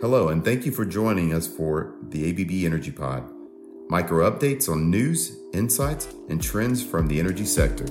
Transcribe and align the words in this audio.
Hello, 0.00 0.28
and 0.28 0.44
thank 0.44 0.64
you 0.64 0.70
for 0.70 0.84
joining 0.84 1.34
us 1.34 1.48
for 1.48 1.96
the 2.10 2.30
ABB 2.30 2.64
Energy 2.64 2.92
Pod. 2.92 3.28
Micro 3.88 4.30
updates 4.30 4.68
on 4.68 4.92
news, 4.92 5.36
insights, 5.52 6.06
and 6.28 6.40
trends 6.40 6.84
from 6.84 7.08
the 7.08 7.18
energy 7.18 7.44
sector. 7.44 7.84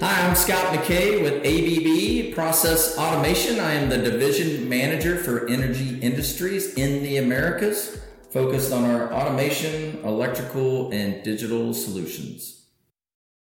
Hi, 0.00 0.26
I'm 0.26 0.34
Scott 0.34 0.72
McKay 0.72 1.22
with 1.22 1.44
ABB 1.44 2.34
Process 2.34 2.96
Automation. 2.96 3.60
I 3.60 3.74
am 3.74 3.90
the 3.90 3.98
division 3.98 4.66
manager 4.66 5.18
for 5.18 5.46
energy 5.46 5.98
industries 6.00 6.72
in 6.72 7.02
the 7.02 7.18
Americas, 7.18 8.00
focused 8.30 8.72
on 8.72 8.84
our 8.84 9.12
automation, 9.12 9.98
electrical, 10.04 10.90
and 10.90 11.22
digital 11.22 11.74
solutions. 11.74 12.64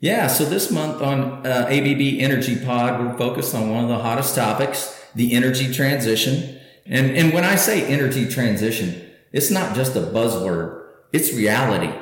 Yeah, 0.00 0.26
so 0.26 0.44
this 0.44 0.72
month 0.72 1.00
on 1.00 1.46
uh, 1.46 1.68
ABB 1.70 2.18
Energy 2.18 2.58
Pod, 2.58 2.98
we're 2.98 3.16
focused 3.16 3.54
on 3.54 3.70
one 3.70 3.84
of 3.84 3.88
the 3.88 4.00
hottest 4.00 4.34
topics 4.34 4.97
the 5.14 5.32
energy 5.34 5.72
transition. 5.72 6.58
And, 6.86 7.16
and 7.16 7.32
when 7.32 7.44
I 7.44 7.56
say 7.56 7.86
energy 7.86 8.28
transition, 8.28 9.10
it's 9.32 9.50
not 9.50 9.74
just 9.74 9.96
a 9.96 10.00
buzzword. 10.00 10.86
It's 11.12 11.32
reality. 11.32 11.92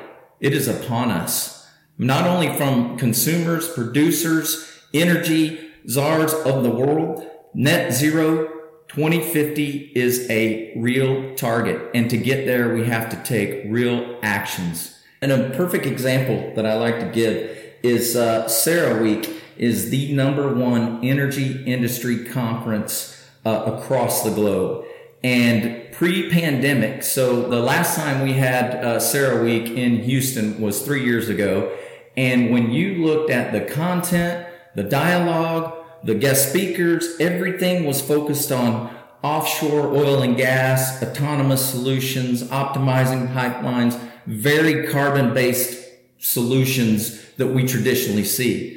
It 0.41 0.53
is 0.53 0.69
upon 0.69 1.11
us. 1.11 1.69
Not 1.99 2.27
only 2.27 2.57
from 2.57 2.99
consumers, 2.99 3.69
producers, 3.73 4.71
energy 4.93 5.71
czars 5.89 6.33
of 6.33 6.63
the 6.63 6.71
world, 6.71 7.27
net 7.55 7.93
zero 7.93 8.49
2050 8.89 9.93
is 9.95 10.29
a 10.31 10.73
real 10.77 11.35
target. 11.35 11.91
And 11.95 12.09
to 12.11 12.17
get 12.17 12.47
there, 12.47 12.75
we 12.75 12.87
have 12.87 13.09
to 13.11 13.17
take 13.23 13.65
real 13.67 14.19
actions. 14.23 14.99
And 15.21 15.33
a 15.33 15.51
perfect 15.51 15.87
example 15.87 16.53
that 16.55 16.67
I 16.67 16.75
like 16.75 17.01
to 17.01 17.07
give 17.07 17.57
is 17.83 18.17
uh, 18.17 18.45
CERAWeek 18.45 19.41
is 19.59 19.91
the 19.91 20.13
number 20.13 20.53
one 20.53 21.05
energy 21.05 21.63
industry 21.65 22.25
conference 22.25 23.25
uh, 23.45 23.77
across 23.77 24.23
the 24.23 24.31
globe. 24.31 24.85
And 25.25 25.93
pre-pandemic, 25.93 27.03
so 27.03 27.49
the 27.49 27.61
last 27.61 27.97
time 27.97 28.23
we 28.23 28.35
had 28.35 28.85
uh, 28.85 29.43
Week 29.43 29.71
in 29.71 30.03
Houston 30.03 30.61
was 30.61 30.83
three 30.83 31.05
years 31.05 31.29
ago. 31.29 31.75
And 32.17 32.51
when 32.51 32.71
you 32.71 33.05
looked 33.05 33.31
at 33.31 33.53
the 33.53 33.63
content, 33.73 34.47
the 34.75 34.83
dialogue, 34.83 35.85
the 36.05 36.15
guest 36.15 36.51
speakers, 36.51 37.17
everything 37.19 37.85
was 37.85 38.01
focused 38.01 38.53
on 38.53 38.95
offshore 39.23 39.89
oil 39.89 40.23
and 40.23 40.37
gas, 40.37 41.03
autonomous 41.03 41.69
solutions, 41.69 42.45
optimizing 42.45 43.33
pipelines, 43.33 43.99
very 44.27 44.87
carbon 44.87 45.35
based 45.35 45.85
solutions 46.19 47.25
that 47.37 47.49
we 47.49 47.67
traditionally 47.67 48.25
see. 48.25 48.76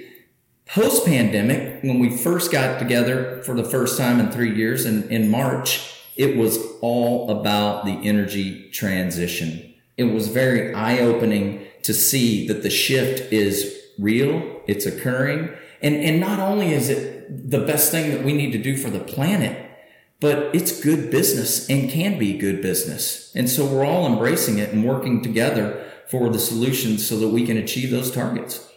Post 0.71 1.07
pandemic, 1.07 1.81
when 1.81 1.97
we 1.97 2.15
first 2.15 2.51
got 2.51 2.77
together 2.77 3.41
for 3.43 3.55
the 3.55 3.63
first 3.63 3.97
time 3.97 4.19
in 4.19 4.29
three 4.29 4.55
years 4.55 4.85
in, 4.85 5.09
in 5.09 5.31
March, 5.31 5.95
it 6.15 6.37
was 6.37 6.59
all 6.81 7.31
about 7.31 7.85
the 7.85 7.93
energy 8.07 8.69
transition. 8.69 9.73
It 9.97 10.03
was 10.03 10.27
very 10.27 10.71
eye 10.75 10.99
opening 10.99 11.65
to 11.81 11.91
see 11.91 12.47
that 12.47 12.61
the 12.61 12.69
shift 12.69 13.33
is 13.33 13.81
real, 13.97 14.61
it's 14.67 14.85
occurring. 14.85 15.49
And, 15.81 15.95
and 15.95 16.19
not 16.19 16.37
only 16.37 16.71
is 16.71 16.89
it 16.89 17.49
the 17.49 17.65
best 17.65 17.89
thing 17.89 18.11
that 18.11 18.23
we 18.23 18.33
need 18.33 18.51
to 18.51 18.61
do 18.61 18.77
for 18.77 18.91
the 18.91 18.99
planet, 18.99 19.71
but 20.19 20.53
it's 20.53 20.83
good 20.83 21.09
business 21.09 21.67
and 21.67 21.89
can 21.89 22.19
be 22.19 22.37
good 22.37 22.61
business. 22.61 23.33
And 23.35 23.49
so 23.49 23.65
we're 23.65 23.85
all 23.85 24.05
embracing 24.05 24.59
it 24.59 24.71
and 24.71 24.85
working 24.85 25.23
together 25.23 25.83
for 26.07 26.29
the 26.29 26.37
solutions 26.37 27.07
so 27.07 27.17
that 27.17 27.29
we 27.29 27.43
can 27.43 27.57
achieve 27.57 27.89
those 27.89 28.11
targets. 28.11 28.68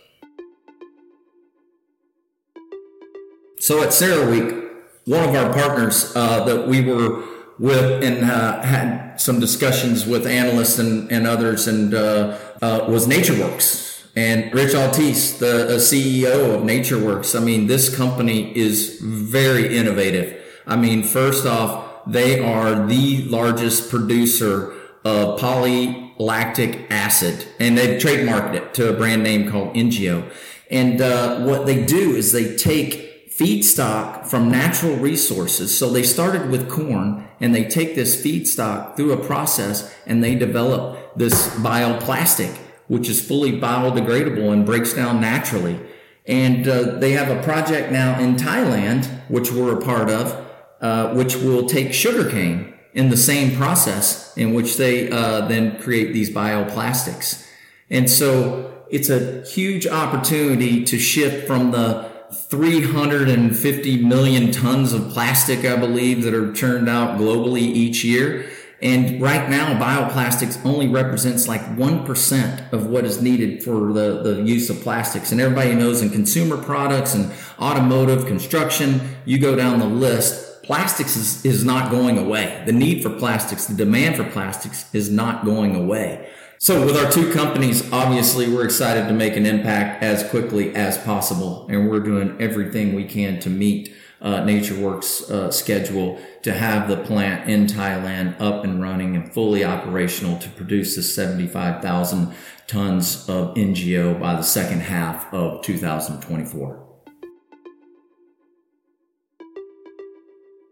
So 3.63 3.81
at 3.81 3.91
CERAWeek, 3.91 4.73
one 5.05 5.29
of 5.29 5.37
our 5.37 5.53
partners 5.53 6.13
uh, 6.17 6.43
that 6.47 6.67
we 6.67 6.81
were 6.81 7.23
with 7.61 8.03
and 8.03 8.29
uh, 8.29 8.61
had 8.61 9.19
some 9.19 9.39
discussions 9.39 10.05
with 10.05 10.27
analysts 10.27 10.81
and, 10.81 11.09
and 11.13 11.29
others 11.29 11.69
and 11.69 11.95
uh, 11.95 12.37
uh 12.61 12.87
was 12.89 13.07
NatureWorks. 13.07 14.05
And 14.17 14.53
Rich 14.53 14.73
Altice, 14.73 15.39
the 15.39 15.77
CEO 15.77 16.57
of 16.57 16.63
NatureWorks, 16.63 17.41
I 17.41 17.45
mean, 17.45 17.69
this 17.69 17.97
company 17.97 18.51
is 18.59 18.99
very 19.01 19.77
innovative. 19.77 20.43
I 20.67 20.75
mean, 20.75 21.05
first 21.05 21.47
off, 21.47 22.05
they 22.05 22.41
are 22.41 22.85
the 22.85 23.23
largest 23.27 23.91
producer 23.91 24.73
of 25.05 25.39
polylactic 25.39 26.91
acid, 26.91 27.47
and 27.61 27.79
they've 27.79 28.03
trademarked 28.03 28.55
it 28.55 28.75
to 28.75 28.93
a 28.93 28.93
brand 28.93 29.23
name 29.23 29.49
called 29.49 29.77
Ingeo. 29.77 30.29
And 30.69 31.01
uh, 31.01 31.45
what 31.45 31.65
they 31.65 31.85
do 31.85 32.17
is 32.17 32.33
they 32.33 32.57
take 32.57 33.12
feedstock 33.43 34.25
from 34.27 34.49
natural 34.49 34.97
resources. 34.97 35.77
So 35.77 35.91
they 35.91 36.05
started 36.05 36.49
with 36.49 36.71
corn 36.71 37.29
and 37.41 37.53
they 37.53 37.65
take 37.65 37.97
this 37.97 38.25
feedstock 38.25 38.97
through 38.97 39.13
a 39.13 39.17
process 39.17 39.93
and 40.07 40.23
they 40.23 40.37
develop 40.37 41.17
this 41.17 41.49
bioplastic, 41.57 42.57
which 42.87 43.09
is 43.09 43.21
fully 43.27 43.53
biodegradable 43.53 44.53
and 44.53 44.65
breaks 44.65 44.95
down 44.95 45.21
naturally. 45.21 45.81
And 46.25 46.69
uh, 46.69 46.99
they 46.99 47.13
have 47.13 47.37
a 47.37 47.43
project 47.43 47.91
now 47.91 48.21
in 48.21 48.37
Thailand, 48.37 49.07
which 49.29 49.51
we're 49.51 49.77
a 49.77 49.81
part 49.81 50.09
of, 50.09 50.47
uh, 50.81 51.13
which 51.15 51.35
will 51.35 51.67
take 51.67 51.93
sugarcane 51.93 52.73
in 52.95 53.09
the 53.09 53.17
same 53.17 53.57
process 53.57 54.37
in 54.37 54.55
which 54.55 54.77
they 54.77 55.11
uh, 55.11 55.49
then 55.49 55.81
create 55.81 56.13
these 56.13 56.31
bioplastics. 56.31 57.45
And 57.91 58.09
so 58.09 58.85
it's 58.89 59.11
a 59.11 59.43
huge 59.43 59.87
opportunity 59.87 60.85
to 60.85 60.99
shift 60.99 61.47
from 61.49 61.73
the 61.73 62.12
350 62.33 64.05
million 64.05 64.51
tons 64.51 64.93
of 64.93 65.11
plastic, 65.11 65.65
I 65.65 65.77
believe, 65.77 66.23
that 66.23 66.35
are 66.35 66.53
churned 66.53 66.89
out 66.89 67.19
globally 67.19 67.61
each 67.61 68.05
year. 68.05 68.51
And 68.83 69.23
right 69.23 69.49
now, 69.49 69.79
bioplastics 69.79 70.65
only 70.67 70.89
represents 70.89 71.47
like 71.47 71.61
1% 71.77 72.73
of 72.73 72.87
what 72.87 73.05
is 73.05 73.23
needed 73.23 73.63
for 73.63 73.93
the, 73.93 74.23
the 74.23 74.43
use 74.43 74.71
of 74.71 74.81
plastics. 74.81 75.31
And 75.31 75.41
everybody 75.41 75.73
knows 75.75 76.03
in 76.03 76.11
consumer 76.11 76.57
products 76.57 77.15
and 77.15 77.33
automotive 77.61 78.27
construction, 78.27 79.17
you 79.25 79.39
go 79.39 79.55
down 79.55 79.79
the 79.79 79.87
list, 79.87 80.65
plastics 80.65 81.17
is, 81.17 81.45
is 81.45 81.65
not 81.65 81.93
going 81.93 82.19
away. 82.19 82.63
The 82.67 82.73
need 82.73 83.05
for 83.05 83.11
plastics, 83.11 83.67
the 83.67 83.75
demand 83.75 84.17
for 84.17 84.25
plastics 84.25 84.93
is 84.93 85.11
not 85.11 85.45
going 85.45 85.77
away. 85.77 86.29
So 86.63 86.87
with 86.87 86.97
our 86.97 87.11
two 87.11 87.33
companies, 87.33 87.93
obviously 87.93 88.49
we're 88.49 88.65
excited 88.65 89.09
to 89.09 89.13
make 89.13 89.35
an 89.37 89.47
impact 89.47 90.01
as 90.01 90.23
quickly 90.23 90.73
as 90.77 90.97
possible. 90.97 91.67
And 91.69 91.91
we're 91.91 91.99
doing 91.99 92.41
everything 92.41 92.95
we 92.95 93.05
can 93.05 93.41
to 93.41 93.51
meet 93.51 93.93
uh, 94.21 94.43
NatureWorks 94.43 95.29
uh, 95.29 95.51
schedule 95.51 96.21
to 96.43 96.53
have 96.53 96.89
the 96.89 96.99
plant 96.99 97.51
in 97.51 97.67
Thailand 97.67 98.41
up 98.41 98.63
and 98.63 98.81
running 98.81 99.17
and 99.17 99.35
fully 99.35 99.65
operational 99.65 100.39
to 100.39 100.49
produce 100.51 100.95
the 100.95 101.03
75,000 101.03 102.33
tons 102.69 103.29
of 103.29 103.57
Ingeo 103.57 104.21
by 104.21 104.37
the 104.37 104.45
second 104.45 104.83
half 104.83 105.35
of 105.35 105.63
2024. 105.63 106.92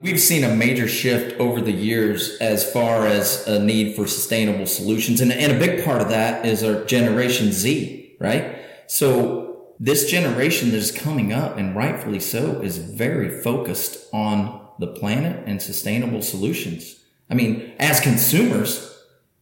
We've 0.02 0.18
seen 0.18 0.44
a 0.44 0.56
major 0.56 0.88
shift 0.88 1.38
over 1.38 1.60
the 1.60 1.72
years 1.72 2.38
as 2.40 2.70
far 2.72 3.06
as 3.06 3.46
a 3.46 3.62
need 3.62 3.94
for 3.94 4.06
sustainable 4.06 4.64
solutions. 4.64 5.20
And, 5.20 5.30
and 5.30 5.52
a 5.52 5.58
big 5.58 5.84
part 5.84 6.00
of 6.00 6.08
that 6.08 6.46
is 6.46 6.64
our 6.64 6.84
Generation 6.86 7.52
Z, 7.52 8.16
right? 8.18 8.62
So 8.86 9.74
this 9.78 10.10
generation 10.10 10.70
that 10.70 10.78
is 10.78 10.90
coming 10.90 11.34
up, 11.34 11.58
and 11.58 11.76
rightfully 11.76 12.18
so, 12.18 12.62
is 12.62 12.78
very 12.78 13.42
focused 13.42 14.08
on 14.10 14.66
the 14.78 14.86
planet 14.86 15.42
and 15.46 15.60
sustainable 15.60 16.22
solutions. 16.22 16.96
I 17.28 17.34
mean, 17.34 17.74
as 17.78 18.00
consumers, 18.00 18.98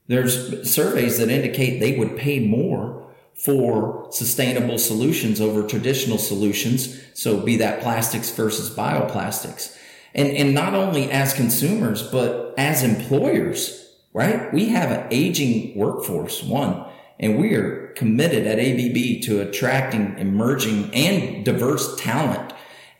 there's 0.08 0.68
surveys 0.68 1.18
that 1.18 1.30
indicate 1.30 1.78
they 1.78 1.96
would 1.96 2.16
pay 2.16 2.40
more 2.40 3.06
for 3.34 4.08
sustainable 4.10 4.78
solutions 4.78 5.40
over 5.40 5.62
traditional 5.62 6.18
solutions. 6.18 7.00
So 7.14 7.40
be 7.40 7.56
that 7.58 7.80
plastics 7.80 8.32
versus 8.32 8.74
bioplastics. 8.74 9.77
And, 10.14 10.28
and 10.28 10.54
not 10.54 10.74
only 10.74 11.10
as 11.10 11.34
consumers, 11.34 12.02
but 12.02 12.54
as 12.56 12.82
employers, 12.82 13.94
right? 14.12 14.52
We 14.52 14.70
have 14.70 14.90
an 14.90 15.06
aging 15.10 15.76
workforce, 15.76 16.42
one, 16.42 16.84
and 17.20 17.38
we 17.38 17.54
are 17.54 17.88
committed 17.88 18.46
at 18.46 18.58
ABB 18.58 19.22
to 19.24 19.40
attracting 19.40 20.18
emerging 20.18 20.90
and 20.94 21.44
diverse 21.44 22.00
talent. 22.00 22.52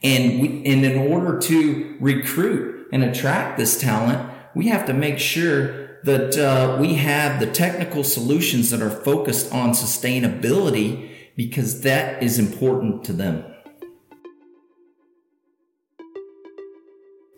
And 0.02 0.40
we, 0.40 0.49
and 0.66 0.84
in 0.84 1.10
order 1.10 1.38
to 1.38 1.96
recruit 2.00 2.88
and 2.93 3.02
attract 3.02 3.58
this 3.58 3.81
talent, 3.81 4.31
we 4.55 4.69
have 4.69 4.87
to 4.87 4.93
make 4.93 5.19
sure 5.19 5.88
that 6.05 6.38
uh, 6.38 6.76
we 6.81 6.94
have 6.94 7.40
the 7.40 7.46
technical 7.46 8.05
solutions 8.05 8.70
that 8.70 8.82
are 8.82 8.90
focused 8.90 9.52
on 9.52 9.70
sustainability 9.70 11.10
because 11.37 11.82
that 11.82 12.22
is 12.22 12.38
important 12.38 13.05
to 13.05 13.12
them. 13.12 13.44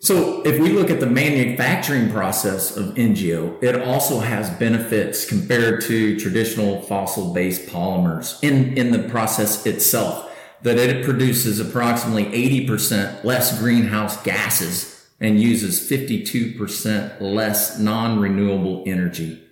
So 0.03 0.41
if 0.41 0.59
we 0.59 0.69
look 0.69 0.89
at 0.89 0.99
the 0.99 1.05
manufacturing 1.05 2.09
process 2.09 2.75
of 2.75 2.95
Ingeo, 2.95 3.61
it 3.61 3.83
also 3.83 4.19
has 4.19 4.49
benefits 4.49 5.25
compared 5.25 5.81
to 5.81 6.19
traditional 6.19 6.81
fossil 6.81 7.35
based 7.35 7.67
polymers 7.67 8.43
in, 8.43 8.75
in 8.75 8.91
the 8.91 9.07
process 9.09 9.63
itself, 9.67 10.27
that 10.63 10.77
it 10.77 11.05
produces 11.05 11.59
approximately 11.59 12.25
80% 12.65 13.23
less 13.23 13.59
greenhouse 13.59 14.19
gases 14.23 15.07
and 15.19 15.39
uses 15.39 15.79
52% 15.87 17.21
less 17.21 17.77
non-renewable 17.77 18.83
energy. 18.87 19.43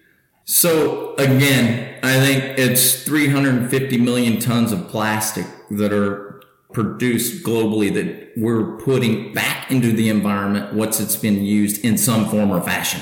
So 0.45 1.13
again, 1.17 1.99
I 2.01 2.19
think 2.25 2.57
it's 2.57 3.03
350 3.03 3.99
million 3.99 4.39
tons 4.39 4.71
of 4.71 4.87
plastic 4.87 5.45
that 5.69 5.93
are 5.93 6.38
produced 6.79 7.43
globally 7.43 7.93
that 7.93 8.31
we're 8.37 8.77
putting 8.77 9.33
back 9.33 9.69
into 9.69 9.91
the 9.91 10.07
environment 10.07 10.73
once 10.73 11.01
it's 11.01 11.17
been 11.17 11.43
used 11.43 11.83
in 11.83 11.97
some 11.97 12.25
form 12.29 12.49
or 12.51 12.61
fashion. 12.61 13.01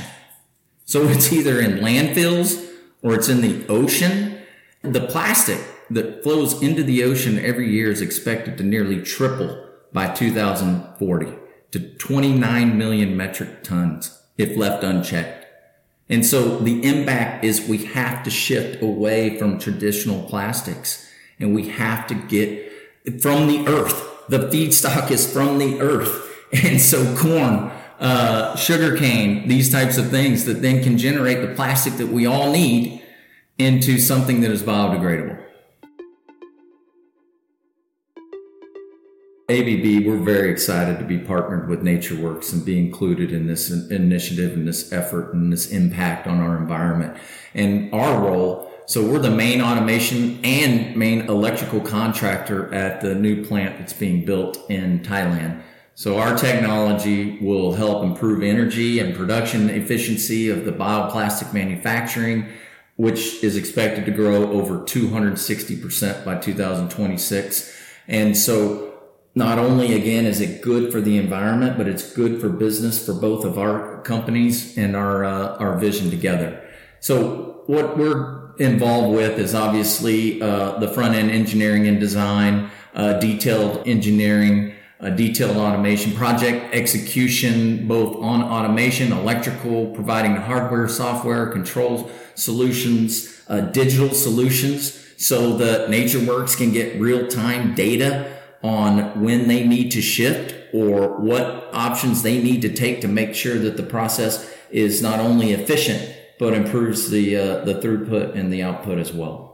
So 0.86 1.04
it's 1.04 1.32
either 1.32 1.62
in 1.62 1.78
landfills 1.78 2.68
or 3.04 3.14
it's 3.14 3.30
in 3.30 3.42
the 3.42 3.68
ocean. 3.68 4.40
The 4.82 5.02
plastic 5.02 5.60
that 5.92 6.24
flows 6.24 6.60
into 6.60 6.82
the 6.82 7.04
ocean 7.04 7.38
every 7.38 7.72
year 7.72 7.92
is 7.92 8.02
expected 8.02 8.58
to 8.58 8.64
nearly 8.64 9.00
triple 9.04 9.64
by 9.94 10.12
2040 10.12 11.34
to 11.70 11.80
29 11.80 12.78
million 12.80 13.16
metric 13.16 13.62
tons 13.62 14.20
if 14.40 14.58
left 14.58 14.84
unchecked. 14.84 15.46
And 16.10 16.26
so 16.26 16.58
the 16.58 16.84
impact 16.84 17.46
is 17.46 17.68
we 17.68 17.86
have 17.86 18.24
to 18.24 18.32
shift 18.32 18.82
away 18.82 19.38
from 19.38 19.60
traditional 19.60 20.24
plastics 20.24 21.08
and 21.40 21.54
we 21.54 21.68
have 21.68 22.08
to 22.08 22.16
get 22.16 22.68
from 23.22 23.48
the 23.48 23.68
earth. 23.68 24.28
The 24.28 24.50
feedstock 24.50 25.12
is 25.12 25.32
from 25.32 25.58
the 25.58 25.80
earth. 25.80 26.26
And 26.54 26.80
so 26.80 27.14
corn, 27.18 27.72
uh, 28.00 28.56
sugarcane, 28.56 29.50
these 29.50 29.70
types 29.70 29.98
of 29.98 30.10
things 30.10 30.46
that 30.46 30.62
then 30.62 30.82
can 30.82 30.98
generate 30.98 31.42
the 31.42 31.54
plastic 31.56 31.96
that 31.96 32.08
we 32.08 32.26
all 32.26 32.54
need 32.54 33.04
into 33.58 33.98
something 33.98 34.40
that 34.40 34.52
is 34.52 34.64
biodegradable. 34.64 35.44
ABB, 39.50 40.06
we're 40.06 40.18
very 40.18 40.52
excited 40.52 41.00
to 41.00 41.06
be 41.06 41.18
partnered 41.18 41.70
with 41.70 41.82
NatureWorks 41.82 42.52
and 42.52 42.66
be 42.66 42.78
included 42.78 43.32
in 43.32 43.48
this 43.48 43.72
initiative 43.72 44.52
and 44.54 44.68
this 44.68 44.92
effort 44.92 45.34
and 45.34 45.54
this 45.54 45.72
impact 45.72 46.28
on 46.28 46.42
our 46.42 46.58
environment. 46.58 47.18
And 47.54 47.94
our 47.94 48.20
role, 48.20 48.67
so 48.88 49.06
we're 49.06 49.20
the 49.20 49.30
main 49.30 49.62
automation 49.62 50.40
and 50.46 50.96
main 50.96 51.24
electrical 51.24 51.82
contractor 51.82 52.74
at 52.74 53.02
the 53.02 53.14
new 53.14 53.46
plant 53.46 53.78
that's 53.78 53.92
being 53.92 54.24
built 54.24 54.58
in 54.70 55.02
Thailand. 55.02 55.62
So 55.94 56.18
our 56.20 56.38
technology 56.38 57.38
will 57.40 57.74
help 57.74 58.02
improve 58.04 58.42
energy 58.44 59.00
and 59.00 59.14
production 59.14 59.70
efficiency 59.70 60.50
of 60.50 60.64
the 60.64 60.72
bioplastic 60.72 61.54
manufacturing, 61.54 62.48
which 62.96 63.44
is 63.44 63.58
expected 63.58 64.06
to 64.06 64.12
grow 64.12 64.52
over 64.52 64.80
260% 64.80 66.24
by 66.24 66.38
2026. 66.38 67.78
And 68.08 68.38
so 68.38 68.94
not 69.36 69.60
only 69.60 69.96
again 69.96 70.26
is 70.26 70.40
it 70.40 70.62
good 70.62 70.94
for 70.94 71.02
the 71.02 71.18
environment, 71.18 71.78
but 71.78 71.90
it's 71.90 72.14
good 72.14 72.40
for 72.40 72.48
business 72.48 73.06
for 73.06 73.14
both 73.14 73.44
of 73.44 73.60
our 73.60 74.02
companies 74.04 74.78
and 74.78 74.96
our 74.96 75.26
uh, 75.26 75.58
our 75.58 75.78
vision 75.78 76.10
together. 76.10 76.64
So 77.02 77.64
what 77.68 77.98
we're 77.98 78.37
involved 78.60 79.16
with 79.16 79.40
is 79.40 79.54
obviously 79.56 80.42
uh, 80.42 80.78
the 80.80 80.88
front 80.88 81.16
end 81.16 81.32
engineering 81.32 81.88
and 81.88 82.00
design, 82.00 82.70
uh, 82.94 83.14
detailed 83.20 83.88
engineering, 83.88 84.74
uh, 85.00 85.10
detailed 85.12 85.58
automation, 85.58 86.12
project 86.14 86.74
execution, 86.74 87.88
both 87.88 88.16
on 88.18 88.42
automation, 88.42 89.12
electrical, 89.12 89.88
providing 89.88 90.34
the 90.34 90.42
hardware, 90.42 90.88
software, 90.88 91.48
control 91.52 92.10
solutions, 92.36 93.42
uh, 93.48 93.62
digital 93.62 94.10
solutions, 94.10 95.06
so 95.18 95.58
that 95.58 95.90
NatureWorks 95.90 96.58
can 96.58 96.72
get 96.72 97.00
real 97.00 97.28
time 97.28 97.76
data 97.76 98.38
on 98.64 99.24
when 99.24 99.48
they 99.48 99.66
need 99.68 99.92
to 99.92 100.02
shift 100.02 100.56
or 100.74 101.18
what 101.20 101.70
options 101.74 102.24
they 102.24 102.42
need 102.42 102.62
to 102.62 102.74
take 102.74 103.02
to 103.02 103.08
make 103.08 103.36
sure 103.36 103.58
that 103.60 103.78
the 103.78 103.84
process 103.84 104.52
is 104.70 105.02
not 105.02 105.20
only 105.20 105.54
efficient 105.54 106.17
but 106.40 106.54
improves 106.54 107.10
the 107.10 107.36
uh, 107.36 107.66
the 107.66 107.76
throughput 107.76 108.36
and 108.36 108.52
the 108.52 108.64
output 108.64 109.00
as 109.00 109.14
well. 109.14 109.48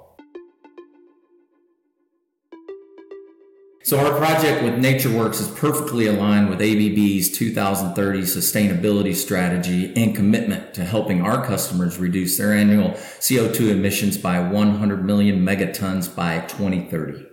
So 3.85 3.99
our 3.99 4.17
project 4.17 4.63
with 4.63 4.75
NatureWorks 4.75 5.41
is 5.41 5.49
perfectly 5.49 6.07
aligned 6.07 6.49
with 6.49 6.61
ABB's 6.61 7.29
2030 7.29 8.21
sustainability 8.21 9.13
strategy 9.13 9.93
and 10.01 10.15
commitment 10.15 10.73
to 10.75 10.85
helping 10.85 11.21
our 11.21 11.45
customers 11.45 11.97
reduce 11.97 12.37
their 12.37 12.53
annual 12.53 12.91
CO2 12.91 13.71
emissions 13.71 14.17
by 14.17 14.39
100 14.39 15.03
million 15.03 15.45
megatons 15.45 16.13
by 16.15 16.39
2030. 16.47 17.25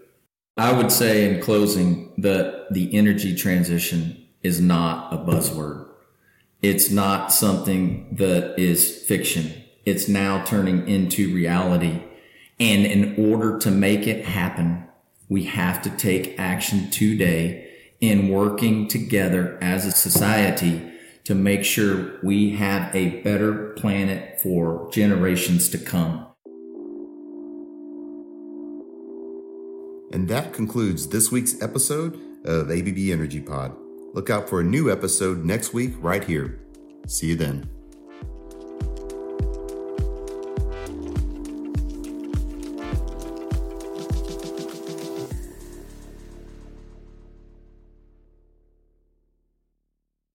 I 0.57 0.73
would 0.73 0.91
say 0.91 1.33
in 1.33 1.41
closing 1.41 2.13
that 2.19 2.67
the 2.73 2.97
energy 2.97 3.37
transition 3.37 4.27
is 4.43 4.61
not 4.61 5.15
a 5.15 5.19
buzzword. 5.19 5.90
It's 6.63 6.91
not 6.91 7.33
something 7.33 8.15
that 8.17 8.59
is 8.59 9.03
fiction. 9.05 9.65
It's 9.87 10.09
now 10.09 10.45
turning 10.45 10.87
into 10.87 11.35
reality. 11.35 12.03
And 12.59 12.85
in 12.85 13.15
order 13.17 13.59
to 13.61 13.71
make 13.71 14.07
it 14.07 14.27
happen, 14.27 14.87
we 15.31 15.45
have 15.45 15.81
to 15.83 15.91
take 15.91 16.39
action 16.39 16.91
today 16.91 17.67
in 18.01 18.29
working 18.29 18.89
together 18.89 19.59
as 19.63 19.87
a 19.87 19.93
society 19.93 20.87
to 21.25 21.35
make 21.35 21.65
sure 21.65 22.19
we 22.23 22.57
have 22.57 22.95
a 22.95 23.21
better 23.23 23.71
planet 23.75 24.41
for 24.41 24.91
generations 24.93 25.71
to 25.71 25.79
come. 25.79 26.27
And 30.13 30.29
that 30.29 30.53
concludes 30.53 31.09
this 31.09 31.31
week's 31.31 31.63
episode 31.63 32.19
of 32.45 32.71
ABB 32.71 32.99
Energy 33.11 33.41
Pod. 33.41 33.75
Look 34.13 34.31
out 34.31 34.49
for 34.49 34.61
a 34.61 34.65
new 34.65 34.91
episode 34.91 35.45
next 35.45 35.73
week 35.73 35.95
right 36.01 36.25
here. 36.25 36.61
See 37.07 37.29
you 37.29 37.37
then. 37.37 37.69